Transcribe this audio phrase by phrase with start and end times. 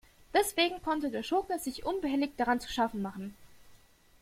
[0.33, 3.35] Deswegen konnte der Schurke sich unbehelligt daran zu schaffen machen.